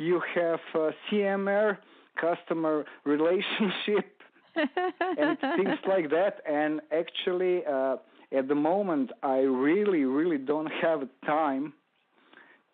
You 0.00 0.22
have 0.34 0.60
uh, 0.74 0.92
CMR, 1.10 1.76
customer 2.18 2.86
relationship, 3.04 4.22
and 4.56 5.38
things 5.58 5.78
like 5.86 6.08
that. 6.08 6.40
And 6.48 6.80
actually, 6.90 7.66
uh, 7.66 7.96
at 8.32 8.48
the 8.48 8.54
moment, 8.54 9.10
I 9.22 9.40
really, 9.40 10.06
really 10.06 10.38
don't 10.38 10.72
have 10.80 11.06
time 11.26 11.74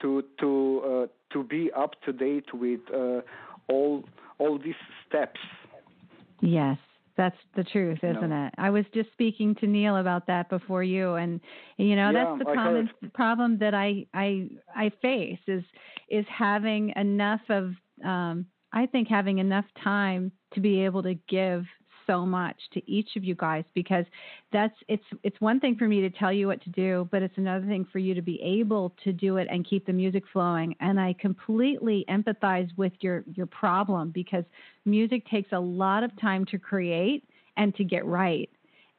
to 0.03 0.22
to 0.38 0.83
uh, 0.85 1.07
to 1.33 1.42
be 1.42 1.72
up 1.72 2.01
to 2.05 2.12
date 2.12 2.55
with 2.55 2.83
uh, 2.94 3.22
all 3.66 4.05
all 4.38 4.57
these 4.57 4.81
steps. 5.09 5.40
Yes. 6.40 6.79
That's 7.16 7.37
the 7.55 7.64
truth, 7.64 7.98
isn't 8.02 8.29
no. 8.31 8.46
it? 8.46 8.55
I 8.59 8.68
was 8.70 8.85
just 8.92 9.11
speaking 9.12 9.55
to 9.57 9.66
Neil 9.66 9.96
about 9.96 10.26
that 10.26 10.50
before 10.50 10.83
you, 10.83 11.14
and 11.14 11.40
you 11.79 11.96
know 11.96 12.11
yeah, 12.11 12.24
that's 12.24 12.44
the 12.44 12.50
I 12.50 12.55
common 12.55 12.90
heard. 13.00 13.12
problem 13.14 13.59
that 13.59 13.74
I 13.74 14.07
I 14.12 14.48
I 14.74 14.90
face 15.00 15.38
is 15.46 15.64
is 16.11 16.26
having 16.29 16.92
enough 16.96 17.40
of 17.48 17.72
um, 18.05 18.46
I 18.72 18.87
think 18.87 19.09
having 19.09 19.38
enough 19.38 19.64
time 19.83 20.31
to 20.52 20.61
be 20.61 20.85
able 20.85 21.02
to 21.05 21.14
give 21.29 21.64
so 22.07 22.25
much 22.25 22.57
to 22.73 22.90
each 22.90 23.16
of 23.16 23.25
you 23.25 23.35
guys 23.35 23.64
because 23.75 24.05
that's 24.53 24.75
it's 24.88 25.05
it's 25.23 25.40
one 25.40 25.61
thing 25.61 25.77
for 25.77 25.87
me 25.88 26.01
to 26.01 26.11
tell 26.11 26.33
you 26.33 26.47
what 26.47 26.62
to 26.62 26.71
do 26.71 27.09
but 27.11 27.23
it's 27.23 27.37
another 27.37 27.66
thing 27.66 27.87
for 27.92 27.99
you 27.99 28.14
to 28.14 28.23
be 28.23 28.40
able 28.42 28.95
to 29.05 29.12
do 29.12 29.37
it 29.37 29.49
and 29.51 29.66
keep 29.69 29.87
the 29.87 29.92
music 29.92 30.23
flowing 30.33 30.75
and 30.81 31.01
I 31.01 31.14
completely 31.19 32.05
empathize 32.09 32.69
with 32.77 32.92
your 33.01 33.25
your 33.35 33.47
problem 33.47 34.11
because 34.11 34.45
music 34.85 35.27
takes 35.29 35.53
a 35.53 35.61
lot 35.61 36.03
of 36.03 36.11
time 36.21 36.45
to 36.47 36.59
create 36.59 37.25
and 37.57 37.75
to 37.77 37.85
get 37.85 38.05
right 38.07 38.49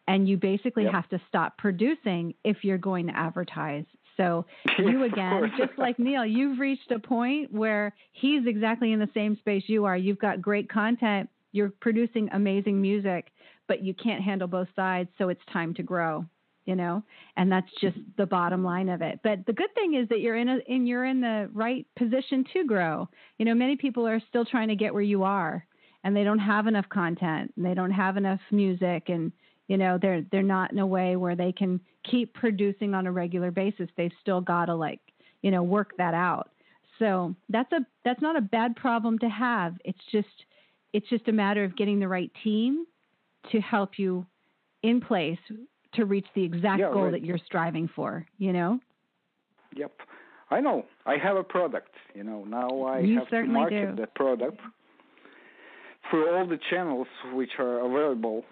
and 0.08 0.28
you 0.28 0.38
basically 0.38 0.84
Yep. 0.84 0.94
have 0.94 1.10
to 1.10 1.22
stop 1.28 1.58
producing 1.58 2.34
if 2.44 2.64
you're 2.64 2.78
going 2.78 3.08
to 3.08 3.18
advertise 3.18 3.86
so 4.18 4.46
you 4.80 5.04
again, 5.04 5.52
just 5.58 5.78
like 5.78 5.98
Neil, 6.00 6.26
you've 6.26 6.60
reached 6.60 6.92
a 6.92 7.00
point 7.00 7.54
where 7.54 7.94
he's 8.12 8.46
exactly 8.46 8.92
in 8.92 9.00
the 9.00 9.10
same 9.14 9.38
space 9.38 9.64
you 9.68 9.86
are. 9.86 9.96
You've 9.96 10.20
got 10.20 10.42
great 10.42 10.70
content, 10.70 11.30
you're 11.58 11.74
producing 11.82 12.30
amazing 12.32 12.82
music, 12.82 13.32
but 13.68 13.84
you 13.84 13.94
can't 13.94 14.24
handle 14.24 14.48
both 14.48 14.68
sides, 14.76 15.10
so 15.18 15.30
it's 15.30 15.42
time 15.52 15.74
to 15.74 15.84
grow, 15.84 16.26
you 16.66 16.76
know? 16.76 17.04
And 17.36 17.52
that's 17.52 17.72
just 17.82 17.98
the 18.18 18.26
bottom 18.26 18.64
line 18.64 18.88
of 18.88 19.02
it. 19.02 19.20
But 19.24 19.46
the 19.46 19.54
good 19.54 19.74
thing 19.76 19.96
is 19.96 20.08
that 20.10 20.22
you're 20.22 20.38
in 20.38 20.48
a 20.48 20.60
and 20.70 20.88
you're 20.88 21.06
in 21.06 21.20
the 21.20 21.50
right 21.54 21.86
position 21.98 22.46
to 22.54 22.64
grow. 22.64 23.10
You 23.38 23.46
know, 23.46 23.54
many 23.56 23.76
people 23.76 24.08
are 24.08 24.22
still 24.30 24.46
trying 24.46 24.70
to 24.70 24.76
get 24.76 24.94
where 24.94 25.04
you 25.04 25.24
are 25.24 25.66
and 26.04 26.16
they 26.16 26.24
don't 26.24 26.40
have 26.40 26.68
enough 26.68 26.88
content 26.90 27.54
and 27.58 27.66
they 27.66 27.74
don't 27.74 27.92
have 27.92 28.16
enough 28.16 28.40
music 28.52 29.10
and 29.10 29.32
you 29.68 29.78
know 29.78 29.98
they're 30.02 30.24
they're 30.32 30.44
not 30.44 30.72
in 30.72 30.80
a 30.80 30.88
way 30.88 31.18
where 31.18 31.36
they 31.36 31.52
can 31.52 31.80
keep 32.10 32.34
producing 32.34 32.94
on 32.94 33.08
a 33.08 33.12
regular 33.12 33.52
basis 33.52 33.90
they've 33.98 34.14
still 34.22 34.40
got 34.42 34.66
to 34.66 34.76
like 34.76 35.02
you 35.42 35.52
know 35.52 35.64
work 35.64 35.92
that 35.98 36.14
out 36.14 36.50
so 37.00 37.36
that's 37.50 37.72
a 37.74 37.80
that's 38.06 38.22
not 38.22 38.38
a 38.38 38.42
bad 38.42 38.76
problem 38.76 39.20
to 39.20 39.28
have 39.28 39.76
it's 39.84 40.00
just 40.12 40.46
it's 40.94 41.08
just 41.10 41.28
a 41.28 41.32
matter 41.32 41.64
of 41.64 41.76
getting 41.76 42.00
the 42.00 42.08
right 42.08 42.32
team 42.44 42.86
to 43.52 43.60
help 43.60 43.98
you 43.98 44.26
in 44.84 45.00
place 45.02 45.40
to 45.94 46.06
reach 46.06 46.28
the 46.36 46.44
exact 46.44 46.80
Yeah, 46.80 46.92
goal 46.92 47.04
right. 47.04 47.12
that 47.14 47.24
you're 47.24 47.40
striving 47.46 47.90
for 47.96 48.26
you 48.38 48.54
know 48.54 48.80
Yep. 49.76 49.92
I 50.50 50.62
know. 50.62 50.86
I 51.06 51.18
have 51.18 51.36
a 51.38 51.44
product. 51.44 51.92
You 52.16 52.24
know. 52.24 52.46
Now 52.46 52.70
I 52.84 53.00
You 53.00 53.20
have 53.20 53.28
to 53.30 53.44
market 53.44 53.96
do. 53.96 54.02
that 54.02 54.16
product 54.16 54.60
through 56.10 56.34
all 56.34 56.48
the 56.48 56.58
channels 56.70 57.08
which 57.34 57.52
are 57.60 57.80
available, 57.86 58.46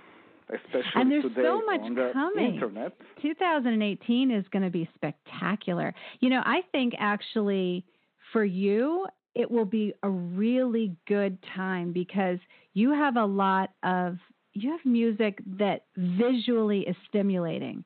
especially 0.49 0.91
And 1.01 1.09
there's 1.11 1.23
today 1.23 1.43
so 1.43 1.61
much 1.65 1.79
on 1.81 1.95
the 1.95 2.09
coming. 2.13 2.55
internet. 2.55 2.93
2018 3.21 4.29
is 4.29 4.45
going 4.51 4.63
to 4.63 4.69
be 4.69 4.89
spectacular. 4.93 5.93
You 6.19 6.29
know, 6.29 6.41
I 6.45 6.61
think 6.73 6.93
actually 6.99 7.85
for 8.33 8.43
you, 8.43 9.07
it 9.35 9.49
will 9.49 9.65
be 9.65 9.93
a 10.03 10.09
really 10.09 10.95
good 11.07 11.37
time 11.55 11.91
because 11.91 12.39
you 12.73 12.91
have 12.91 13.17
a 13.17 13.25
lot 13.25 13.71
of 13.83 14.17
you 14.53 14.71
have 14.71 14.79
music 14.85 15.39
that 15.59 15.83
visually 15.97 16.81
is 16.81 16.95
stimulating. 17.09 17.83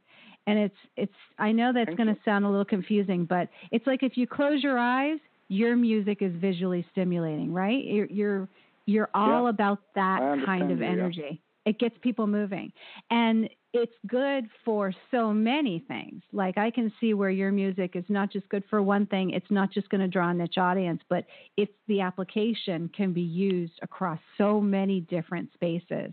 And 0.47 0.57
it's 0.59 0.75
it's 0.95 1.13
I 1.38 1.51
know 1.51 1.71
that's 1.73 1.93
going 1.95 2.07
to 2.07 2.17
sound 2.23 2.45
a 2.45 2.49
little 2.49 2.65
confusing, 2.65 3.25
but 3.25 3.49
it's 3.71 3.85
like 3.88 4.03
if 4.03 4.17
you 4.17 4.27
close 4.27 4.63
your 4.63 4.77
eyes, 4.77 5.19
your 5.49 5.75
music 5.75 6.21
is 6.21 6.31
visually 6.35 6.85
stimulating, 6.91 7.53
right? 7.53 7.83
You're 7.83 8.05
you're 8.07 8.49
you're 8.85 9.09
all 9.13 9.43
Yeah. 9.43 9.49
about 9.49 9.79
that 9.95 10.19
kind 10.45 10.71
of 10.71 10.79
you, 10.79 10.85
yeah. 10.85 10.91
energy. 10.91 11.41
It 11.65 11.79
gets 11.79 11.95
people 12.01 12.25
moving. 12.25 12.71
And 13.12 13.49
it's 13.73 13.93
good 14.08 14.49
for 14.65 14.91
so 15.12 15.32
many 15.32 15.84
things. 15.88 16.23
Like 16.34 16.58
I 16.58 16.71
can 16.71 16.91
see 16.99 17.13
where 17.13 17.29
your 17.29 17.51
music 17.51 17.95
is 17.95 18.03
not 18.10 18.32
just 18.32 18.49
good 18.49 18.63
for 18.69 18.82
one 18.82 19.05
thing, 19.05 19.32
it's 19.32 19.49
not 19.51 19.71
just 19.71 19.89
going 19.89 20.01
to 20.01 20.08
draw 20.08 20.29
a 20.29 20.34
niche 20.34 20.58
audience, 20.58 21.01
but 21.08 21.25
it's 21.55 21.71
the 21.88 22.01
application 22.01 22.89
can 22.95 23.13
be 23.13 23.21
used 23.21 23.79
across 23.82 24.19
so 24.38 24.60
many 24.60 25.01
different 25.01 25.53
spaces. 25.53 26.12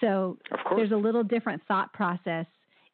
So 0.00 0.38
there's 0.74 0.90
a 0.92 0.96
little 0.96 1.22
different 1.22 1.62
thought 1.68 1.92
process 1.92 2.46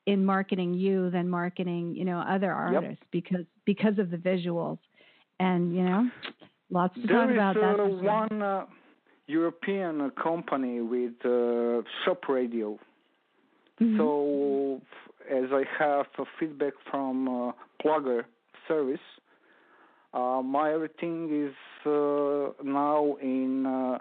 in 0.07 0.25
marketing 0.25 0.75
you 0.75 1.11
than 1.11 1.29
marketing, 1.29 1.95
you 1.97 2.05
know, 2.05 2.19
other 2.19 2.53
artists 2.53 3.03
because 3.13 3.47
because 3.65 3.99
of 3.99 4.11
the 4.11 4.17
visuals. 4.17 4.79
And, 5.41 5.75
you 5.75 5.83
know, 5.83 6.09
lots 6.71 6.95
to 6.95 7.07
There 7.07 7.17
talk 7.17 7.31
is 7.31 7.35
about 7.35 7.55
that. 7.55 7.63
uh, 7.63 7.77
for 7.77 7.89
one 7.89 8.43
uh, 8.43 8.67
European 9.27 10.11
company 10.11 10.81
with 10.81 11.15
uh, 11.25 11.83
shop 12.05 12.29
radio. 12.29 12.79
Mhm. 13.83 13.97
So, 13.99 14.81
f- 14.81 15.13
as 15.31 15.53
I 15.53 15.65
have 15.79 16.07
feedback 16.39 16.75
from 16.91 17.29
uh, 17.29 17.53
Plugger 17.83 18.25
service, 18.69 19.07
Uh, 20.15 20.43
my 20.43 20.71
everything 20.73 21.19
is 21.47 21.57
uh, 21.87 22.53
now 22.63 23.17
in 23.23 23.65
uh, 23.65 23.99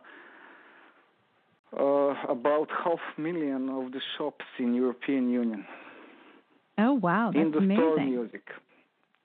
uh, 1.80 2.14
about 2.28 2.68
half 2.84 3.00
million 3.18 3.70
of 3.70 3.92
the 3.94 4.02
shops 4.18 4.46
in 4.60 4.74
European 4.74 5.30
Union. 5.30 5.66
Oh 6.78 6.94
wow, 6.94 7.32
that's 7.34 7.46
in 7.46 7.52
the 7.52 7.60
amazing. 7.60 7.78
store 7.78 8.06
music. 8.06 8.46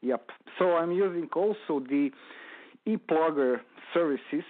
Yep. 0.02 0.30
So 0.58 0.64
I'm 0.76 0.92
using 0.92 1.28
also 1.34 1.80
the 1.94 2.10
e-plugger 2.84 3.60
services 3.92 4.44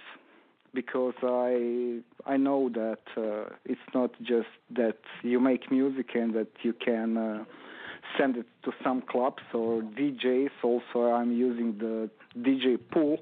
because 0.77 1.15
I 1.23 2.01
I 2.33 2.37
know 2.37 2.69
that 2.81 3.05
uh, 3.17 3.49
it's 3.65 3.87
not 3.95 4.11
just 4.21 4.53
that 4.81 4.99
you 5.23 5.39
make 5.39 5.71
music 5.71 6.09
and 6.13 6.35
that 6.35 6.51
you 6.61 6.73
can 6.73 7.17
uh, 7.17 7.45
send 8.15 8.37
it 8.37 8.45
to 8.65 8.71
some 8.83 9.01
clubs 9.01 9.41
or 9.55 9.81
DJs. 9.81 10.51
Also, 10.63 10.99
I'm 11.17 11.31
using 11.47 11.69
the 11.79 12.11
DJ 12.45 12.77
pool. 12.91 13.17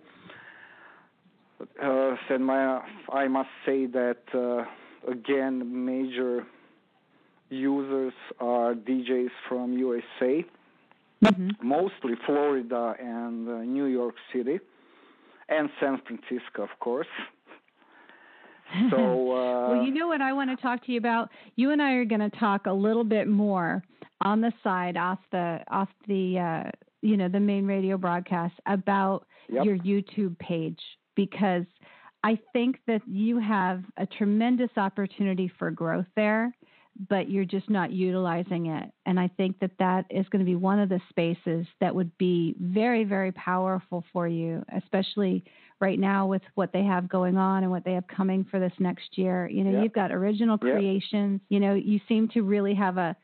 Uh, 1.82 2.16
and 2.30 2.46
my 2.46 2.82
I 3.24 3.30
must 3.30 3.54
say 3.66 3.86
that 4.02 4.24
uh, 4.34 4.66
again 5.10 5.56
major 5.94 6.46
users 7.50 8.18
are 8.42 8.74
DJs 8.74 9.34
from 9.48 9.72
USA, 9.88 10.34
mm-hmm. 11.24 11.50
mostly 11.78 12.16
Florida 12.26 12.96
and 13.00 13.48
uh, 13.48 13.54
New 13.78 13.86
York 13.86 14.16
City, 14.34 14.60
and 15.48 15.70
San 15.80 16.02
Francisco, 16.06 16.64
of 16.64 16.74
course. 16.82 17.14
So, 18.90 18.98
uh, 19.32 19.70
well, 19.70 19.84
you 19.84 19.94
know 19.94 20.08
what 20.08 20.22
I 20.22 20.34
want 20.34 20.50
to 20.50 20.62
talk 20.62 20.86
to 20.86 20.92
you 20.92 20.98
about. 20.98 21.30
You 21.56 21.72
and 21.72 21.82
I 21.82 21.94
are 21.94 22.06
going 22.06 22.30
to 22.30 22.36
talk 22.38 22.66
a 22.66 22.74
little 22.74 23.04
bit 23.04 23.28
more 23.28 23.84
on 24.24 24.42
the 24.42 24.52
side, 24.64 24.98
off 24.98 25.20
the 25.32 25.60
off 25.70 25.90
the 26.08 26.40
uh, 26.40 26.72
you 27.02 27.16
know 27.16 27.30
the 27.30 27.40
main 27.40 27.66
radio 27.66 27.98
broadcast 27.98 28.56
about 28.66 29.26
yep. 29.50 29.66
your 29.66 29.78
YouTube 29.78 30.38
page 30.40 30.80
because 31.16 31.66
I 32.24 32.40
think 32.54 32.80
that 32.88 33.02
you 33.08 33.40
have 33.40 33.84
a 33.98 34.06
tremendous 34.06 34.72
opportunity 34.78 35.52
for 35.60 35.72
growth 35.72 36.08
there 36.16 36.54
but 37.10 37.30
you're 37.30 37.46
just 37.46 37.70
not 37.70 37.92
utilizing 37.92 38.68
it. 38.68 38.90
And 39.06 39.20
I 39.20 39.28
think 39.36 39.60
that 39.60 39.72
that 39.80 40.06
is 40.10 40.28
going 40.30 40.40
to 40.40 40.50
be 40.50 40.56
one 40.56 40.80
of 40.80 40.90
the 40.90 41.02
spaces 41.10 41.68
that 41.82 41.94
would 41.94 42.18
be 42.18 42.56
very, 42.60 43.04
very 43.04 43.32
powerful 43.34 44.04
for 44.14 44.28
you, 44.28 44.64
especially 44.76 45.44
right 45.82 46.00
now 46.00 46.26
with 46.26 46.42
what 46.56 46.72
they 46.72 46.84
have 46.84 47.10
going 47.10 47.38
on 47.38 47.64
and 47.64 47.72
what 47.72 47.84
they 47.84 47.94
have 47.94 48.08
coming 48.08 48.46
for 48.50 48.60
this 48.60 48.72
next 48.80 49.18
year. 49.18 49.48
You 49.48 49.64
know, 49.64 49.72
yeah. 49.72 49.84
you've 49.84 49.94
got 49.94 50.12
original 50.12 50.58
yeah. 50.64 50.72
creations. 50.72 51.42
You 51.50 51.60
know, 51.60 51.74
you 51.74 52.00
seem 52.08 52.30
to 52.30 52.42
really 52.42 52.74
have 52.76 52.98
a 52.98 53.16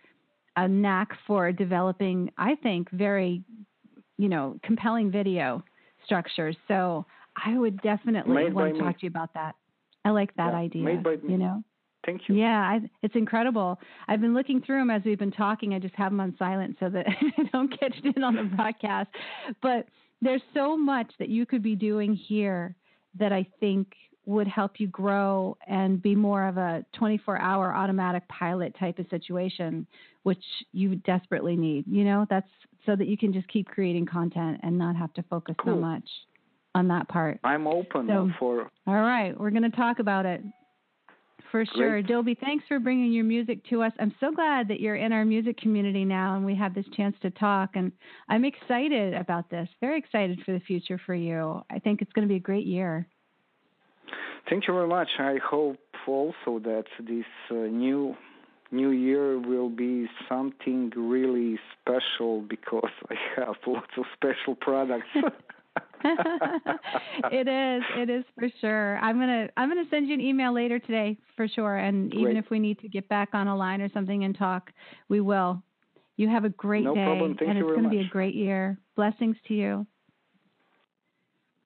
a 0.58 0.68
knack 0.68 1.10
for 1.26 1.52
developing, 1.54 2.30
I 2.38 2.56
think, 2.56 2.90
very, 2.92 3.42
you 4.18 4.28
know, 4.28 4.60
compelling 4.64 5.10
video 5.10 5.64
structures. 6.06 6.58
So 6.68 7.06
I 7.46 7.58
would 7.58 7.82
definitely 7.82 8.34
Made 8.36 8.54
want 8.54 8.74
to 8.76 8.80
me. 8.80 8.86
talk 8.86 9.00
to 9.00 9.06
you 9.06 9.10
about 9.10 9.34
that. 9.34 9.56
I 10.04 10.10
like 10.10 10.36
that 10.36 10.52
yeah. 10.52 10.60
idea. 10.60 10.84
Made 10.84 11.04
by 11.04 11.16
me. 11.16 11.32
You 11.32 11.38
know. 11.38 11.64
Thank 12.06 12.22
you. 12.28 12.36
Yeah, 12.36 12.60
I, 12.60 12.80
it's 13.04 13.16
incredible. 13.16 13.80
I've 14.08 14.22
been 14.22 14.34
looking 14.34 14.62
through 14.62 14.80
them 14.80 14.90
as 14.90 15.04
we've 15.06 15.20
been 15.20 15.32
talking. 15.32 15.76
I 15.76 15.80
just 15.80 15.94
have 15.96 16.12
them 16.12 16.20
on 16.20 16.36
silent 16.40 16.78
so 16.80 16.90
that 16.90 17.06
I 17.38 17.44
don't 17.54 17.70
catch 17.80 17.96
it 18.04 18.16
in 18.16 18.24
on 18.24 18.36
the 18.36 18.44
broadcast. 18.44 19.10
But 19.62 19.86
there's 20.22 20.42
so 20.54 20.78
much 20.78 21.12
that 21.20 21.30
you 21.30 21.46
could 21.46 21.64
be 21.64 21.76
doing 21.76 22.14
here 22.14 22.76
that 23.20 23.34
I 23.34 23.46
think 23.60 23.88
would 24.26 24.48
help 24.48 24.80
you 24.80 24.88
grow 24.88 25.58
and 25.68 26.02
be 26.02 26.16
more 26.16 26.48
of 26.48 26.58
a 26.58 26.86
24 26.94 27.40
hour 27.40 27.74
automatic 27.74 28.28
pilot 28.28 28.76
type 28.80 29.00
of 29.00 29.08
situation, 29.10 29.88
which 30.24 30.44
you 30.72 30.96
desperately 30.98 31.56
need. 31.56 31.86
You 31.88 32.04
know, 32.04 32.28
that's 32.30 32.50
so 32.86 32.96
that 32.96 33.08
you 33.08 33.18
can 33.18 33.34
just 33.34 33.48
keep 33.48 33.68
creating 33.68 34.06
content 34.06 34.60
and 34.64 34.78
not 34.78 34.96
have 34.96 35.14
to 35.14 35.24
focus 35.24 35.56
cool. 35.64 35.74
so 35.74 35.80
much 35.80 36.08
on 36.76 36.88
that 36.88 37.08
part. 37.10 37.40
I'm 37.44 37.68
open 37.68 38.08
so, 38.08 38.30
for. 38.40 38.70
All 38.88 38.94
right, 38.94 39.38
we're 39.38 39.50
going 39.50 39.70
to 39.70 39.76
talk 39.76 40.00
about 40.00 40.26
it. 40.26 40.42
For 41.52 41.66
sure. 41.66 42.02
Great. 42.02 42.08
Dobie, 42.08 42.38
thanks 42.40 42.64
for 42.68 42.80
bringing 42.80 43.12
your 43.12 43.26
music 43.26 43.60
to 43.70 43.84
us. 43.84 43.92
I'm 44.00 44.16
so 44.22 44.32
glad 44.32 44.70
that 44.70 44.80
you're 44.80 44.96
in 44.96 45.12
our 45.12 45.26
music 45.26 45.58
community 45.58 46.06
now 46.06 46.36
and 46.36 46.46
we 46.46 46.56
have 46.56 46.74
this 46.74 46.86
chance 46.96 47.16
to 47.24 47.30
talk. 47.30 47.72
And 47.76 47.92
I'm 48.30 48.46
excited 48.46 49.14
about 49.14 49.50
this, 49.50 49.68
very 49.82 50.00
excited 50.00 50.40
for 50.46 50.54
the 50.54 50.62
future 50.62 51.00
for 51.06 51.14
you. 51.14 51.62
I 51.70 51.80
think 51.80 52.02
it's 52.02 52.12
going 52.14 52.26
to 52.26 52.32
be 52.32 52.38
a 52.38 52.40
great 52.40 52.66
year. 52.66 53.06
Thank 54.50 54.68
you 54.68 54.74
very 54.74 54.88
much. 54.88 55.10
I 55.20 55.38
hope 55.44 55.78
also 56.08 56.60
that 56.60 56.86
this 57.00 57.26
uh, 57.52 57.54
new 57.54 58.16
new 58.72 58.92
year 58.92 59.38
will 59.38 59.70
be 59.70 60.08
something 60.30 60.92
really 60.96 61.60
special 61.82 62.42
because 62.42 62.90
I 63.10 63.16
have 63.36 63.56
lots 63.68 63.92
of 63.98 64.06
special 64.16 64.56
products. 64.56 65.08
it 67.32 67.48
is. 67.48 67.84
It 67.98 68.10
is 68.10 68.24
for 68.38 68.48
sure. 68.60 68.98
I'm 68.98 69.20
gonna 69.20 69.48
I'm 69.58 69.70
gonna 69.70 69.88
send 69.90 70.08
you 70.08 70.14
an 70.14 70.22
email 70.22 70.54
later 70.54 70.80
today 70.80 71.18
for 71.36 71.48
sure. 71.48 71.78
And 71.78 72.14
even 72.14 72.34
Great. 72.34 72.38
if 72.38 72.50
we 72.50 72.60
need 72.60 72.80
to 72.80 72.90
get 72.90 73.08
back 73.10 73.30
on 73.34 73.48
a 73.48 73.56
line 73.56 73.82
or 73.82 73.90
something 73.90 74.24
and 74.24 74.38
talk, 74.38 74.72
we 75.10 75.22
will. 75.22 75.62
You 76.18 76.30
have 76.30 76.46
a 76.46 76.50
great 76.50 76.84
no 76.84 76.94
day, 76.94 77.04
problem. 77.06 77.36
Thank 77.38 77.50
and 77.50 77.58
it's 77.58 77.68
going 77.68 77.84
to 77.84 77.90
be 77.90 78.00
a 78.00 78.08
great 78.08 78.36
year. 78.36 78.78
Blessings 78.96 79.38
to 79.48 79.54
you. 79.54 79.88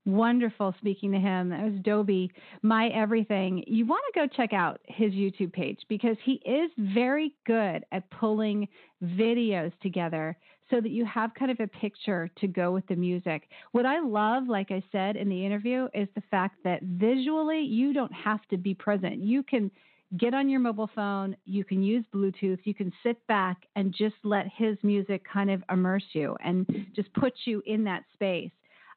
Wonderful 0.06 0.76
speaking 0.78 1.12
to 1.14 1.18
him. 1.18 1.50
That 1.50 1.64
was 1.64 1.82
Dobie, 1.82 2.32
my 2.62 2.90
everything. 2.90 3.64
You 3.66 3.88
want 3.88 4.04
to 4.14 4.20
go 4.20 4.28
check 4.28 4.54
out 4.54 4.80
his 4.86 5.14
YouTube 5.14 5.52
page 5.52 5.80
because 5.90 6.16
he 6.24 6.34
is 6.46 6.70
very 6.78 7.34
good 7.48 7.84
at 7.92 8.10
pulling 8.12 8.68
videos 9.04 9.72
together 9.82 10.38
so 10.70 10.80
that 10.80 10.92
you 10.92 11.06
have 11.06 11.34
kind 11.34 11.50
of 11.50 11.60
a 11.60 11.68
picture 11.68 12.30
to 12.40 12.48
go 12.48 12.72
with 12.72 12.86
the 12.88 12.96
music. 12.96 13.50
What 13.72 13.86
I 13.88 14.00
love, 14.00 14.48
like 14.48 14.70
I 14.70 14.84
said 14.92 15.16
in 15.16 15.28
the 15.28 15.46
interview, 15.46 15.88
is 15.94 16.08
the 16.14 16.24
fact 16.30 16.58
that 16.64 16.84
visually 16.84 17.62
you 17.62 17.94
don't 17.94 18.14
have 18.14 18.46
to 18.50 18.58
be 18.58 18.76
present. 18.76 19.18
You 19.18 19.42
can 19.42 19.72
get 20.18 20.34
on 20.36 20.50
your 20.50 20.60
mobile 20.60 20.90
phone, 20.94 21.36
you 21.46 21.64
can 21.64 21.82
use 21.82 22.06
Bluetooth, 22.14 22.60
you 22.64 22.74
can 22.74 22.92
sit 23.04 23.26
back 23.28 23.58
and 23.76 23.94
just 23.94 24.16
let 24.24 24.46
his 24.56 24.78
music 24.84 25.24
kind 25.32 25.50
of 25.50 25.64
immerse 25.72 26.06
you 26.14 26.38
and 26.44 26.68
just 26.96 27.12
put 27.14 27.34
you 27.46 27.62
in 27.66 27.84
that 27.86 28.04
space. 28.14 28.52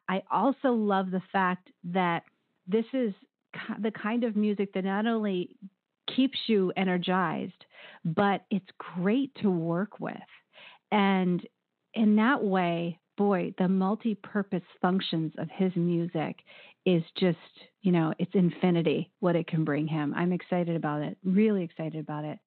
I 0.09 0.23
also 0.31 0.73
love 0.73 1.11
the 1.11 1.23
fact 1.33 1.71
that 1.85 2.23
this 2.67 2.85
is 2.93 3.13
the 3.81 3.91
kind 3.91 4.25
of 4.25 4.37
music 4.37 4.73
that 4.75 4.85
not 4.85 5.07
only 5.07 5.57
keeps 6.15 6.39
you 6.47 6.73
energized, 6.77 7.65
but 8.05 8.45
it's 8.51 8.69
great 8.79 9.35
to 9.43 9.51
work 9.51 10.01
with. 10.01 10.17
And 10.91 11.47
in 11.95 12.17
that 12.17 12.43
way, 12.43 12.99
boy, 13.17 13.53
the 13.59 13.69
multi 13.69 14.15
purpose 14.15 14.63
functions 14.81 15.33
of 15.39 15.49
his 15.51 15.75
music 15.77 16.37
is 16.87 17.03
just, 17.19 17.37
you 17.83 17.93
know, 17.93 18.15
it's 18.19 18.35
infinity 18.35 19.11
what 19.21 19.37
it 19.37 19.47
can 19.47 19.65
bring 19.65 19.87
him. 19.87 20.15
I'm 20.17 20.33
excited 20.33 20.77
about 20.77 21.03
it, 21.03 21.19
really 21.25 21.65
excited 21.65 22.01
about 22.01 22.25
it. 22.25 22.39